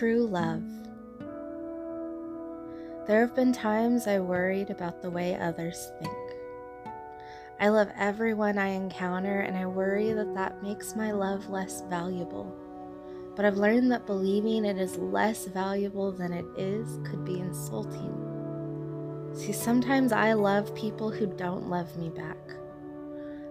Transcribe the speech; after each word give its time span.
True 0.00 0.26
love. 0.26 0.64
There 3.06 3.20
have 3.20 3.34
been 3.34 3.52
times 3.52 4.06
I 4.06 4.18
worried 4.18 4.70
about 4.70 5.02
the 5.02 5.10
way 5.10 5.36
others 5.36 5.92
think. 5.98 6.16
I 7.60 7.68
love 7.68 7.90
everyone 7.98 8.56
I 8.56 8.68
encounter, 8.68 9.40
and 9.40 9.54
I 9.54 9.66
worry 9.66 10.14
that 10.14 10.34
that 10.34 10.62
makes 10.62 10.96
my 10.96 11.10
love 11.12 11.50
less 11.50 11.82
valuable. 11.82 12.50
But 13.36 13.44
I've 13.44 13.58
learned 13.58 13.92
that 13.92 14.06
believing 14.06 14.64
it 14.64 14.78
is 14.78 14.96
less 14.96 15.44
valuable 15.44 16.12
than 16.12 16.32
it 16.32 16.46
is 16.56 16.98
could 17.04 17.26
be 17.26 17.38
insulting. 17.38 19.30
See, 19.34 19.52
sometimes 19.52 20.12
I 20.12 20.32
love 20.32 20.74
people 20.74 21.10
who 21.10 21.26
don't 21.26 21.68
love 21.68 21.94
me 21.98 22.08
back. 22.08 22.38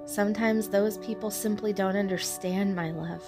Sometimes 0.05 0.67
those 0.67 0.97
people 0.97 1.29
simply 1.29 1.73
don't 1.73 1.95
understand 1.95 2.75
my 2.75 2.89
love. 2.89 3.21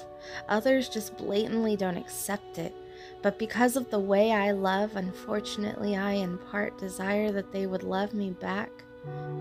Others 0.50 0.90
just 0.90 1.18
blatantly 1.18 1.78
don't 1.78 1.98
accept 1.98 2.58
it. 2.58 2.74
But 3.22 3.38
because 3.38 3.76
of 3.76 3.90
the 3.90 4.00
way 4.00 4.32
I 4.32 4.52
love, 4.52 4.96
unfortunately, 4.96 5.96
I 5.96 6.14
in 6.14 6.38
part 6.38 6.78
desire 6.78 7.32
that 7.32 7.52
they 7.52 7.68
would 7.68 7.84
love 7.84 8.14
me 8.14 8.32
back. 8.32 8.72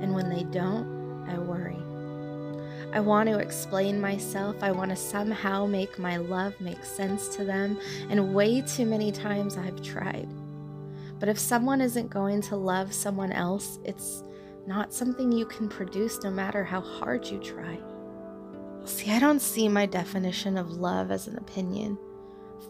And 0.01 0.15
when 0.15 0.29
they 0.29 0.45
don't, 0.45 1.27
I 1.29 1.39
worry. 1.39 1.79
I 2.93 3.01
want 3.01 3.29
to 3.29 3.39
explain 3.39 4.01
myself. 4.01 4.63
I 4.63 4.73
want 4.73 4.91
to 4.91 4.97
somehow 4.97 5.65
make 5.65 5.99
my 5.99 6.17
love 6.17 6.61
make 6.61 6.85
sense 6.85 7.29
to 7.37 7.45
them. 7.45 7.79
And 8.11 8.35
way 8.35 8.63
too 8.63 8.85
many 8.85 9.13
times 9.13 9.57
I've 9.57 9.81
tried. 9.83 10.29
But 11.19 11.29
if 11.29 11.39
someone 11.39 11.81
isn't 11.81 12.11
going 12.11 12.43
to 12.43 12.57
love 12.57 12.93
someone 12.93 13.33
else, 13.33 13.79
it's 13.85 14.25
not 14.67 14.93
something 14.93 15.31
you 15.31 15.47
can 15.47 15.69
produce 15.69 16.23
no 16.23 16.31
matter 16.31 16.65
how 16.65 16.81
hard 16.81 17.27
you 17.27 17.39
try. 17.39 17.79
See, 18.85 19.13
I 19.13 19.19
don't 19.19 19.41
see 19.41 19.69
my 19.69 19.87
definition 19.87 20.57
of 20.57 20.73
love 20.73 21.11
as 21.11 21.29
an 21.29 21.37
opinion. 21.37 21.99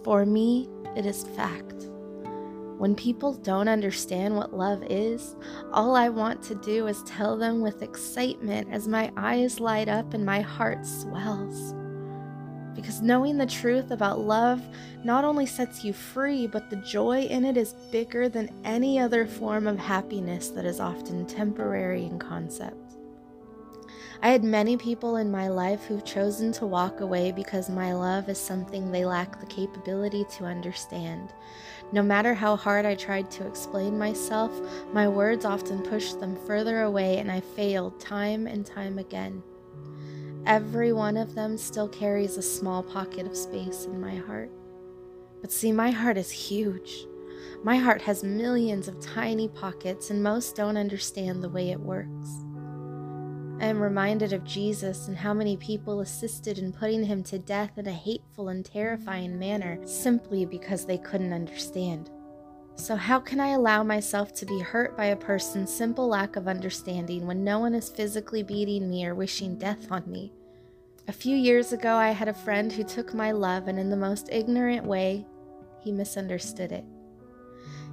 For 0.05 0.25
me, 0.25 0.69
it 0.97 1.07
is 1.07 1.25
fact. 1.37 1.89
When 2.79 2.95
people 2.95 3.35
don't 3.35 3.69
understand 3.69 4.37
what 4.37 4.57
love 4.57 4.83
is, 4.89 5.37
all 5.71 5.95
I 5.95 6.09
want 6.09 6.43
to 6.45 6.55
do 6.55 6.87
is 6.87 7.03
tell 7.03 7.37
them 7.37 7.61
with 7.61 7.83
excitement 7.83 8.69
as 8.73 8.89
my 8.89 9.13
eyes 9.19 9.61
light 9.61 9.89
up 9.89 10.15
and 10.15 10.25
my 10.25 10.41
heart 10.41 10.87
swells. 10.87 11.75
Because 12.75 13.03
knowing 13.03 13.37
the 13.37 13.45
truth 13.45 13.91
about 13.91 14.21
love 14.21 14.63
not 15.05 15.25
only 15.25 15.45
sets 15.45 15.85
you 15.85 15.93
free, 15.93 16.47
but 16.47 16.71
the 16.71 16.77
joy 16.77 17.23
in 17.25 17.45
it 17.45 17.59
is 17.59 17.75
bigger 17.93 18.31
than 18.31 18.49
any 18.65 18.99
other 18.99 19.27
form 19.27 19.67
of 19.67 19.79
happiness 19.79 20.49
that 20.49 20.65
is 20.65 20.81
often 20.81 21.27
temporary 21.27 22.07
in 22.07 22.19
concept. 22.19 22.90
I 24.23 24.29
had 24.29 24.45
many 24.45 24.77
people 24.77 25.17
in 25.17 25.31
my 25.31 25.49
life 25.49 25.85
who've 25.85 26.05
chosen 26.05 26.53
to 26.53 26.67
walk 26.67 27.01
away 27.01 27.33
because 27.33 27.71
my 27.71 27.95
love 27.95 28.29
is 28.29 28.37
something 28.37 28.93
they 28.93 29.07
lack 29.07 29.41
the 29.41 29.47
capability 29.47 30.27
to 30.37 30.45
understand. 30.45 31.33
No 31.93 32.03
matter 32.03 32.35
how 32.35 32.55
hard 32.55 32.85
I 32.85 32.97
tried 32.97 33.31
to 33.33 33.47
explain 33.47 33.99
myself, 33.99 34.53
my 34.93 35.09
words 35.09 35.47
often 35.47 35.81
pushed 35.81 36.21
them 36.21 36.37
further 36.47 36.83
away, 36.83 37.17
and 37.17 37.33
I 37.33 37.41
failed 37.41 37.99
time 37.99 38.47
and 38.47 38.67
time 38.67 38.99
again. 38.99 39.43
Every 40.45 40.93
one 40.93 41.17
of 41.17 41.35
them 41.35 41.57
still 41.57 41.89
carries 41.89 42.37
a 42.37 42.43
small 42.43 42.83
pocket 42.83 43.27
of 43.27 43.35
space 43.35 43.87
in 43.87 43.99
my 44.03 44.17
heart. 44.17 44.51
But 45.41 45.51
see, 45.51 45.73
my 45.73 45.91
heart 45.91 46.19
is 46.19 46.31
huge. 46.31 47.07
My 47.65 47.77
heart 47.77 48.03
has 48.03 48.23
millions 48.23 48.87
of 48.87 49.01
tiny 49.01 49.49
pockets, 49.49 50.11
and 50.11 50.23
most 50.23 50.57
don't 50.57 50.77
understand 50.77 51.43
the 51.43 51.49
way 51.49 51.71
it 51.71 51.81
works. 51.81 52.45
I 53.61 53.67
am 53.67 53.79
reminded 53.79 54.33
of 54.33 54.43
Jesus 54.43 55.09
and 55.09 55.17
how 55.17 55.35
many 55.35 55.55
people 55.59 56.01
assisted 56.01 56.59
in 56.59 56.73
putting 56.73 57.05
him 57.05 57.23
to 57.25 57.39
death 57.39 57.77
in 57.77 57.87
a 57.87 57.93
hateful 57.93 58.49
and 58.49 58.65
terrifying 58.65 59.39
manner 59.39 59.79
simply 59.87 60.47
because 60.47 60.87
they 60.87 60.97
couldn't 60.97 61.35
understand. 61.35 62.09
So, 62.77 62.97
how 62.97 63.21
can 63.21 63.39
I 63.39 63.49
allow 63.49 63.83
myself 63.83 64.33
to 64.35 64.47
be 64.47 64.61
hurt 64.61 64.97
by 64.97 65.07
a 65.07 65.17
person's 65.17 65.71
simple 65.71 66.09
lack 66.09 66.37
of 66.37 66.49
understanding 66.49 67.27
when 67.27 67.45
no 67.45 67.59
one 67.59 67.75
is 67.75 67.91
physically 67.91 68.43
beating 68.43 68.89
me 68.89 69.05
or 69.05 69.15
wishing 69.15 69.59
death 69.59 69.93
on 69.93 70.11
me? 70.11 70.33
A 71.07 71.13
few 71.13 71.37
years 71.37 71.75
ago, 71.75 71.97
I 71.97 72.13
had 72.13 72.29
a 72.29 72.33
friend 72.33 72.73
who 72.73 72.83
took 72.83 73.13
my 73.13 73.31
love 73.31 73.69
and, 73.69 73.79
in 73.79 73.91
the 73.91 73.97
most 73.97 74.31
ignorant 74.33 74.87
way, 74.87 75.27
he 75.81 75.93
misunderstood 75.93 76.73
it. 76.73 76.85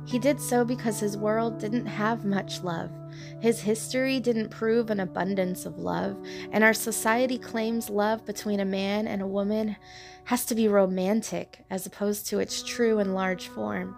He 0.06 0.18
did 0.18 0.40
so 0.40 0.64
because 0.64 1.02
his 1.02 1.18
world 1.18 1.60
didn't 1.60 1.88
have 1.88 2.24
much 2.24 2.64
love. 2.64 2.90
His 3.40 3.62
history 3.62 4.20
didn't 4.20 4.50
prove 4.50 4.90
an 4.90 5.00
abundance 5.00 5.66
of 5.66 5.78
love, 5.78 6.18
and 6.52 6.64
our 6.64 6.74
society 6.74 7.38
claims 7.38 7.90
love 7.90 8.26
between 8.26 8.60
a 8.60 8.66
man 8.66 9.08
and 9.08 9.22
a 9.22 9.28
woman 9.28 9.76
has 10.26 10.46
to 10.46 10.56
be 10.56 10.68
romantic 10.68 11.64
as 11.70 11.86
opposed 11.86 12.28
to 12.28 12.40
its 12.40 12.64
true 12.64 13.00
and 13.00 13.14
large 13.14 13.48
form. 13.48 13.96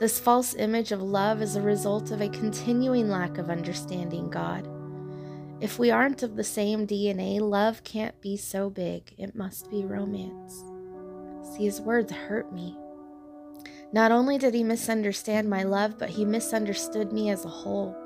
This 0.00 0.18
false 0.18 0.54
image 0.54 0.90
of 0.90 1.00
love 1.00 1.40
is 1.40 1.56
a 1.56 1.62
result 1.62 2.10
of 2.10 2.20
a 2.20 2.28
continuing 2.28 3.08
lack 3.08 3.38
of 3.38 3.50
understanding 3.50 4.28
God. 4.28 4.68
If 5.60 5.78
we 5.78 5.90
aren't 5.90 6.22
of 6.22 6.36
the 6.36 6.44
same 6.44 6.86
DNA, 6.86 7.40
love 7.40 7.84
can't 7.84 8.20
be 8.20 8.36
so 8.36 8.68
big, 8.68 9.14
it 9.16 9.36
must 9.36 9.70
be 9.70 9.84
romance. 9.84 10.64
See, 11.54 11.64
his 11.64 11.80
words 11.80 12.12
hurt 12.12 12.52
me. 12.52 12.76
Not 13.92 14.10
only 14.10 14.38
did 14.38 14.54
he 14.54 14.64
misunderstand 14.64 15.48
my 15.48 15.62
love, 15.62 15.96
but 15.98 16.10
he 16.10 16.24
misunderstood 16.24 17.12
me 17.12 17.30
as 17.30 17.44
a 17.44 17.48
whole. 17.48 17.96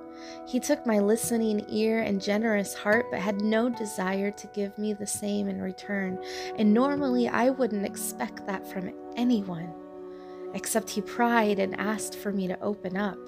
He 0.46 0.60
took 0.60 0.86
my 0.86 0.98
listening 0.98 1.64
ear 1.68 2.00
and 2.00 2.22
generous 2.22 2.74
heart, 2.74 3.06
but 3.10 3.20
had 3.20 3.42
no 3.42 3.68
desire 3.68 4.30
to 4.30 4.46
give 4.48 4.76
me 4.78 4.92
the 4.92 5.06
same 5.06 5.48
in 5.48 5.60
return. 5.60 6.18
And 6.56 6.72
normally 6.72 7.28
I 7.28 7.50
wouldn't 7.50 7.86
expect 7.86 8.46
that 8.46 8.66
from 8.66 8.92
anyone, 9.16 9.72
except 10.54 10.90
he 10.90 11.00
pried 11.00 11.58
and 11.58 11.78
asked 11.80 12.16
for 12.16 12.32
me 12.32 12.48
to 12.48 12.60
open 12.60 12.96
up. 12.96 13.18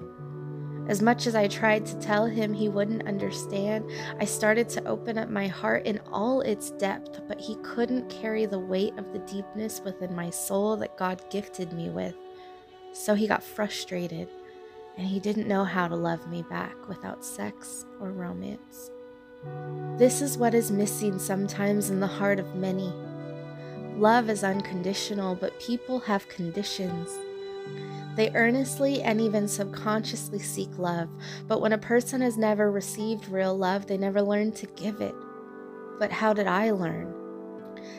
As 0.89 1.03
much 1.03 1.29
as 1.29 1.37
I 1.37 1.47
tried 1.47 1.87
to 1.87 1.99
tell 2.01 2.27
him 2.27 2.53
he 2.53 2.69
wouldn't 2.69 3.07
understand, 3.07 3.89
I 4.19 4.25
started 4.25 4.69
to 4.71 4.85
open 4.89 5.19
up 5.19 5.29
my 5.29 5.47
heart 5.47 5.87
in 5.87 6.01
all 6.11 6.41
its 6.41 6.73
depth, 6.73 7.21
but 7.29 7.41
he 7.41 7.55
couldn't 7.63 8.11
carry 8.11 8.47
the 8.47 8.59
weight 8.59 8.95
of 8.99 9.13
the 9.13 9.21
deepness 9.21 9.81
within 9.85 10.15
my 10.17 10.31
soul 10.31 10.77
that 10.79 10.97
God 10.97 11.23
gifted 11.31 11.73
me 11.73 11.91
with. 11.91 12.17
So 12.93 13.15
he 13.15 13.29
got 13.29 13.45
frustrated 13.45 14.29
and 15.01 15.09
he 15.09 15.19
didn't 15.19 15.49
know 15.49 15.65
how 15.65 15.89
to 15.89 15.97
love 15.97 16.29
me 16.29 16.43
back 16.43 16.87
without 16.87 17.25
sex 17.25 17.87
or 18.03 18.13
romance. 18.13 18.91
This 19.97 20.21
is 20.21 20.37
what 20.37 20.53
is 20.53 20.71
missing 20.71 21.19
sometimes 21.19 21.89
in 21.89 22.01
the 22.01 22.07
heart 22.07 22.39
of 22.39 22.55
many. 22.55 22.93
Love 23.97 24.29
is 24.29 24.45
unconditional, 24.45 25.35
but 25.35 25.59
people 25.59 26.01
have 26.01 26.29
conditions. 26.29 27.19
They 28.15 28.31
earnestly 28.35 29.01
and 29.01 29.23
even 29.23 29.49
subconsciously 29.49 30.41
seek 30.41 30.77
love, 30.77 31.09
but 31.49 31.63
when 31.63 31.73
a 31.73 31.79
person 31.79 32.21
has 32.21 32.37
never 32.37 32.71
received 32.71 33.31
real 33.31 33.57
love, 33.57 33.87
they 33.87 33.97
never 33.97 34.21
learn 34.21 34.53
to 34.53 34.67
give 34.67 35.01
it. 35.01 35.15
But 35.99 36.13
how 36.13 36.35
did 36.35 36.47
I 36.47 36.73
learn? 36.73 37.15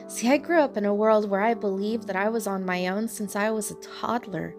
See, 0.07 0.29
I 0.29 0.37
grew 0.37 0.59
up 0.59 0.77
in 0.77 0.85
a 0.85 0.93
world 0.93 1.27
where 1.27 1.41
I 1.41 1.55
believed 1.55 2.05
that 2.05 2.15
I 2.15 2.29
was 2.29 2.45
on 2.45 2.63
my 2.63 2.85
own 2.85 3.07
since 3.07 3.35
I 3.35 3.49
was 3.49 3.71
a 3.71 3.75
toddler. 3.81 4.55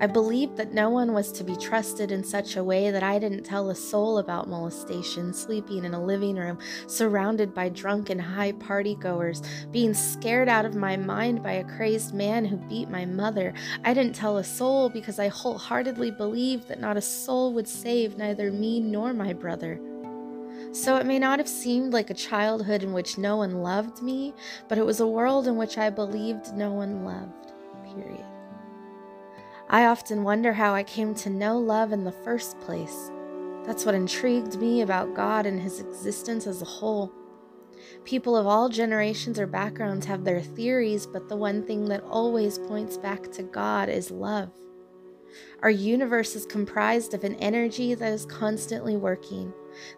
I 0.00 0.06
believed 0.06 0.56
that 0.56 0.72
no 0.72 0.90
one 0.90 1.12
was 1.12 1.30
to 1.32 1.44
be 1.44 1.56
trusted 1.56 2.10
in 2.10 2.24
such 2.24 2.56
a 2.56 2.64
way 2.64 2.90
that 2.90 3.02
I 3.02 3.18
didn't 3.18 3.44
tell 3.44 3.70
a 3.70 3.74
soul 3.74 4.18
about 4.18 4.48
molestation, 4.48 5.32
sleeping 5.32 5.84
in 5.84 5.94
a 5.94 6.04
living 6.04 6.36
room, 6.36 6.58
surrounded 6.86 7.54
by 7.54 7.68
drunken 7.68 8.18
high 8.18 8.52
party 8.52 8.94
goers, 8.94 9.42
being 9.70 9.94
scared 9.94 10.48
out 10.48 10.64
of 10.64 10.74
my 10.74 10.96
mind 10.96 11.42
by 11.42 11.52
a 11.52 11.64
crazed 11.76 12.14
man 12.14 12.44
who 12.44 12.56
beat 12.56 12.88
my 12.88 13.04
mother. 13.04 13.54
I 13.84 13.94
didn't 13.94 14.14
tell 14.14 14.38
a 14.38 14.44
soul 14.44 14.88
because 14.88 15.18
I 15.18 15.28
wholeheartedly 15.28 16.12
believed 16.12 16.68
that 16.68 16.80
not 16.80 16.96
a 16.96 17.02
soul 17.02 17.52
would 17.54 17.68
save 17.68 18.16
neither 18.16 18.50
me 18.50 18.80
nor 18.80 19.12
my 19.12 19.32
brother. 19.32 19.80
So 20.72 20.96
it 20.96 21.06
may 21.06 21.20
not 21.20 21.38
have 21.38 21.48
seemed 21.48 21.92
like 21.92 22.10
a 22.10 22.14
childhood 22.14 22.82
in 22.82 22.92
which 22.92 23.16
no 23.16 23.36
one 23.36 23.62
loved 23.62 24.02
me, 24.02 24.34
but 24.68 24.76
it 24.76 24.84
was 24.84 24.98
a 24.98 25.06
world 25.06 25.46
in 25.46 25.56
which 25.56 25.78
I 25.78 25.88
believed 25.88 26.52
no 26.52 26.72
one 26.72 27.04
loved, 27.04 27.52
period. 27.84 28.33
I 29.70 29.86
often 29.86 30.24
wonder 30.24 30.52
how 30.52 30.74
I 30.74 30.82
came 30.82 31.14
to 31.16 31.30
know 31.30 31.58
love 31.58 31.92
in 31.92 32.04
the 32.04 32.12
first 32.12 32.60
place. 32.60 33.10
That's 33.64 33.86
what 33.86 33.94
intrigued 33.94 34.58
me 34.58 34.82
about 34.82 35.14
God 35.14 35.46
and 35.46 35.58
his 35.58 35.80
existence 35.80 36.46
as 36.46 36.60
a 36.60 36.66
whole. 36.66 37.10
People 38.04 38.36
of 38.36 38.46
all 38.46 38.68
generations 38.68 39.38
or 39.38 39.46
backgrounds 39.46 40.04
have 40.06 40.22
their 40.22 40.42
theories, 40.42 41.06
but 41.06 41.28
the 41.28 41.36
one 41.36 41.66
thing 41.66 41.86
that 41.86 42.04
always 42.04 42.58
points 42.58 42.98
back 42.98 43.32
to 43.32 43.42
God 43.42 43.88
is 43.88 44.10
love. 44.10 44.50
Our 45.62 45.70
universe 45.70 46.36
is 46.36 46.46
comprised 46.46 47.14
of 47.14 47.24
an 47.24 47.34
energy 47.36 47.94
that 47.94 48.12
is 48.12 48.26
constantly 48.26 48.96
working. 48.96 49.52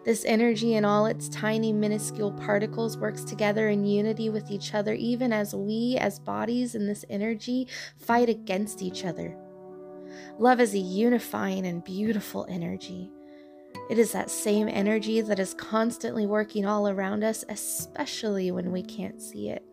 This 0.05 0.23
energy 0.25 0.75
and 0.75 0.85
all 0.85 1.05
its 1.05 1.29
tiny, 1.29 1.73
minuscule 1.73 2.31
particles 2.31 2.97
works 2.97 3.23
together 3.23 3.69
in 3.69 3.85
unity 3.85 4.29
with 4.29 4.49
each 4.49 4.73
other, 4.73 4.93
even 4.93 5.31
as 5.33 5.53
we, 5.53 5.97
as 5.99 6.19
bodies 6.19 6.73
in 6.73 6.87
this 6.87 7.05
energy, 7.09 7.67
fight 7.97 8.29
against 8.29 8.81
each 8.81 9.05
other. 9.05 9.37
Love 10.39 10.59
is 10.59 10.73
a 10.73 10.79
unifying 10.79 11.65
and 11.65 11.83
beautiful 11.83 12.45
energy. 12.49 13.11
It 13.89 13.97
is 13.97 14.11
that 14.11 14.29
same 14.29 14.67
energy 14.67 15.21
that 15.21 15.39
is 15.39 15.53
constantly 15.53 16.25
working 16.25 16.65
all 16.65 16.89
around 16.89 17.23
us, 17.23 17.45
especially 17.49 18.51
when 18.51 18.71
we 18.71 18.83
can't 18.83 19.21
see 19.21 19.49
it. 19.49 19.63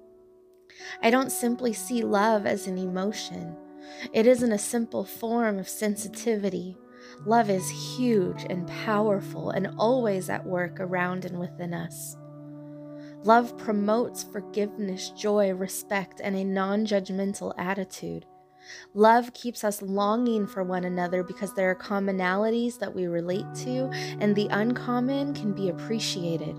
I 1.02 1.10
don't 1.10 1.32
simply 1.32 1.72
see 1.72 2.02
love 2.02 2.46
as 2.46 2.66
an 2.66 2.78
emotion. 2.78 3.56
It 4.12 4.26
isn't 4.26 4.52
a 4.52 4.58
simple 4.58 5.04
form 5.04 5.58
of 5.58 5.68
sensitivity. 5.68 6.76
Love 7.26 7.50
is 7.50 7.96
huge 7.96 8.46
and 8.48 8.66
powerful 8.66 9.50
and 9.50 9.74
always 9.78 10.30
at 10.30 10.46
work 10.46 10.80
around 10.80 11.24
and 11.24 11.38
within 11.38 11.74
us. 11.74 12.16
Love 13.24 13.56
promotes 13.56 14.22
forgiveness, 14.22 15.10
joy, 15.10 15.52
respect, 15.54 16.20
and 16.22 16.36
a 16.36 16.44
non 16.44 16.84
judgmental 16.84 17.54
attitude. 17.56 18.26
Love 18.94 19.32
keeps 19.34 19.64
us 19.64 19.82
longing 19.82 20.46
for 20.46 20.62
one 20.62 20.84
another 20.84 21.22
because 21.22 21.54
there 21.54 21.70
are 21.70 21.74
commonalities 21.74 22.78
that 22.78 22.94
we 22.94 23.06
relate 23.06 23.46
to, 23.54 23.90
and 24.20 24.34
the 24.34 24.48
uncommon 24.50 25.34
can 25.34 25.52
be 25.52 25.68
appreciated. 25.68 26.56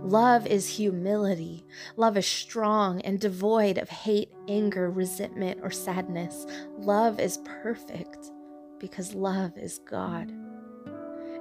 Love 0.00 0.46
is 0.46 0.68
humility. 0.68 1.64
Love 1.96 2.16
is 2.16 2.26
strong 2.26 3.00
and 3.02 3.20
devoid 3.20 3.78
of 3.78 3.88
hate, 3.88 4.30
anger, 4.48 4.90
resentment, 4.90 5.60
or 5.62 5.70
sadness. 5.70 6.46
Love 6.78 7.20
is 7.20 7.40
perfect 7.62 8.30
because 8.78 9.14
love 9.14 9.52
is 9.56 9.78
God. 9.78 10.32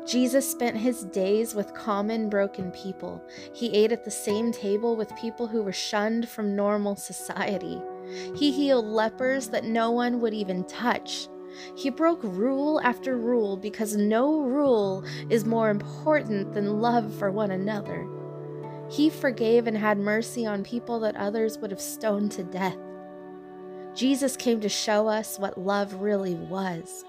Jesus 0.05 0.49
spent 0.49 0.77
his 0.77 1.05
days 1.05 1.55
with 1.55 1.73
common 1.73 2.29
broken 2.29 2.71
people. 2.71 3.23
He 3.53 3.73
ate 3.73 3.91
at 3.91 4.05
the 4.05 4.11
same 4.11 4.51
table 4.51 4.95
with 4.95 5.15
people 5.15 5.47
who 5.47 5.63
were 5.63 5.73
shunned 5.73 6.29
from 6.29 6.55
normal 6.55 6.95
society. 6.95 7.81
He 8.35 8.51
healed 8.51 8.85
lepers 8.85 9.49
that 9.49 9.65
no 9.65 9.91
one 9.91 10.21
would 10.21 10.33
even 10.33 10.63
touch. 10.65 11.27
He 11.75 11.89
broke 11.89 12.19
rule 12.23 12.81
after 12.81 13.17
rule 13.17 13.57
because 13.57 13.95
no 13.95 14.41
rule 14.41 15.03
is 15.29 15.45
more 15.45 15.69
important 15.69 16.53
than 16.53 16.81
love 16.81 17.13
for 17.15 17.31
one 17.31 17.51
another. 17.51 18.07
He 18.89 19.09
forgave 19.09 19.67
and 19.67 19.77
had 19.77 19.97
mercy 19.97 20.45
on 20.45 20.63
people 20.63 20.99
that 20.99 21.15
others 21.15 21.57
would 21.57 21.71
have 21.71 21.81
stoned 21.81 22.31
to 22.33 22.43
death. 22.43 22.77
Jesus 23.95 24.35
came 24.35 24.59
to 24.61 24.69
show 24.69 25.07
us 25.07 25.39
what 25.39 25.57
love 25.57 25.95
really 25.95 26.35
was. 26.35 27.05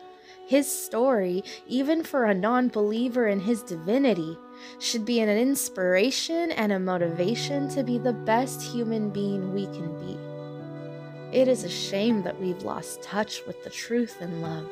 His 0.46 0.70
story, 0.70 1.42
even 1.66 2.04
for 2.04 2.24
a 2.24 2.34
non 2.34 2.68
believer 2.68 3.26
in 3.26 3.40
his 3.40 3.64
divinity, 3.64 4.38
should 4.78 5.04
be 5.04 5.18
an 5.18 5.28
inspiration 5.28 6.52
and 6.52 6.70
a 6.70 6.78
motivation 6.78 7.68
to 7.70 7.82
be 7.82 7.98
the 7.98 8.12
best 8.12 8.62
human 8.62 9.10
being 9.10 9.52
we 9.52 9.66
can 9.66 9.98
be. 9.98 10.35
It 11.36 11.48
is 11.48 11.64
a 11.64 11.68
shame 11.68 12.22
that 12.22 12.40
we've 12.40 12.62
lost 12.62 13.02
touch 13.02 13.42
with 13.46 13.62
the 13.62 13.68
truth 13.68 14.22
and 14.22 14.40
love. 14.40 14.70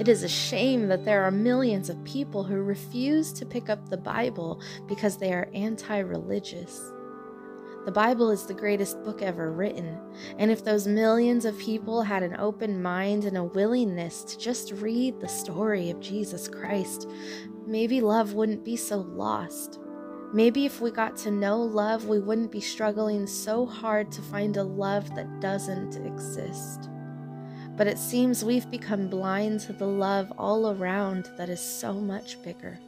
It 0.00 0.08
is 0.08 0.24
a 0.24 0.28
shame 0.28 0.88
that 0.88 1.04
there 1.04 1.22
are 1.22 1.30
millions 1.30 1.88
of 1.88 2.02
people 2.02 2.42
who 2.42 2.56
refuse 2.56 3.32
to 3.34 3.46
pick 3.46 3.70
up 3.70 3.88
the 3.88 3.96
Bible 3.96 4.60
because 4.88 5.16
they 5.16 5.32
are 5.32 5.48
anti 5.54 5.98
religious. 6.00 6.92
The 7.84 7.92
Bible 7.92 8.32
is 8.32 8.46
the 8.46 8.52
greatest 8.52 9.00
book 9.04 9.22
ever 9.22 9.52
written, 9.52 9.96
and 10.38 10.50
if 10.50 10.64
those 10.64 10.88
millions 10.88 11.44
of 11.44 11.56
people 11.56 12.02
had 12.02 12.24
an 12.24 12.34
open 12.40 12.82
mind 12.82 13.24
and 13.24 13.36
a 13.36 13.44
willingness 13.44 14.24
to 14.24 14.38
just 14.38 14.72
read 14.72 15.20
the 15.20 15.28
story 15.28 15.88
of 15.90 16.00
Jesus 16.00 16.48
Christ, 16.48 17.08
maybe 17.64 18.00
love 18.00 18.34
wouldn't 18.34 18.64
be 18.64 18.74
so 18.74 18.96
lost. 18.96 19.78
Maybe 20.32 20.64
if 20.64 20.80
we 20.80 20.92
got 20.92 21.16
to 21.18 21.30
know 21.32 21.60
love, 21.60 22.06
we 22.06 22.20
wouldn't 22.20 22.52
be 22.52 22.60
struggling 22.60 23.26
so 23.26 23.66
hard 23.66 24.12
to 24.12 24.22
find 24.22 24.56
a 24.56 24.62
love 24.62 25.12
that 25.16 25.40
doesn't 25.40 25.96
exist. 26.06 26.88
But 27.76 27.88
it 27.88 27.98
seems 27.98 28.44
we've 28.44 28.70
become 28.70 29.08
blind 29.08 29.60
to 29.60 29.72
the 29.72 29.88
love 29.88 30.32
all 30.38 30.70
around 30.70 31.28
that 31.36 31.48
is 31.48 31.60
so 31.60 31.94
much 31.94 32.40
bigger. 32.44 32.78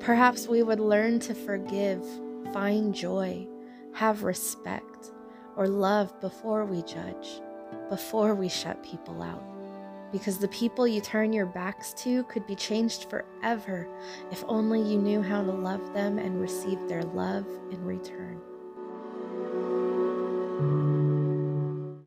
Perhaps 0.00 0.48
we 0.48 0.62
would 0.62 0.80
learn 0.80 1.18
to 1.20 1.34
forgive, 1.34 2.04
find 2.52 2.94
joy, 2.94 3.46
have 3.94 4.22
respect, 4.22 5.12
or 5.56 5.68
love 5.68 6.20
before 6.20 6.66
we 6.66 6.82
judge, 6.82 7.40
before 7.88 8.34
we 8.34 8.50
shut 8.50 8.82
people 8.82 9.22
out. 9.22 9.55
Because 10.16 10.38
the 10.38 10.48
people 10.48 10.88
you 10.88 11.02
turn 11.02 11.34
your 11.34 11.44
backs 11.44 11.92
to 11.98 12.24
could 12.24 12.46
be 12.46 12.54
changed 12.54 13.10
forever 13.10 13.86
if 14.30 14.42
only 14.48 14.80
you 14.80 14.96
knew 14.96 15.20
how 15.20 15.42
to 15.42 15.52
love 15.52 15.92
them 15.92 16.18
and 16.18 16.40
receive 16.40 16.78
their 16.88 17.02
love 17.02 17.46
in 17.70 17.84
return. 17.84 18.40